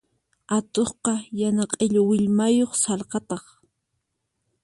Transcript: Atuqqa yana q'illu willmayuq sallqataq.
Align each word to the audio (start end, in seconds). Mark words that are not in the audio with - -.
Atuqqa 0.55 1.13
yana 1.39 1.63
q'illu 1.71 2.01
willmayuq 2.07 2.71
sallqataq. 2.83 3.45